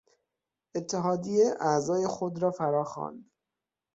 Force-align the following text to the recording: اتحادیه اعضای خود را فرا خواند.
اتحادیه 0.75 1.53
اعضای 1.59 2.07
خود 2.07 2.41
را 2.41 2.51
فرا 2.51 2.83
خواند. 2.83 3.31